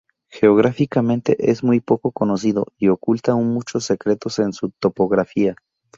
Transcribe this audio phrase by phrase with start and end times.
[0.31, 5.55] Geográficamente es muy poco conocido y oculta aún muchos secretos en su topografía.